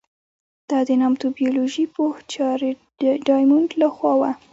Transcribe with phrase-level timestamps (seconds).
[0.69, 2.77] دا د نامتو بیولوژي پوه جارېډ
[3.27, 4.31] ډایمونډ له خوا وه.